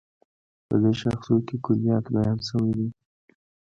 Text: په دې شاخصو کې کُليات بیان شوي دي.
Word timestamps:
په 0.67 0.75
دې 0.81 0.91
شاخصو 1.01 1.35
کې 1.47 1.55
کُليات 1.65 2.05
بیان 2.15 2.39
شوي 2.47 2.71
دي. 2.77 2.87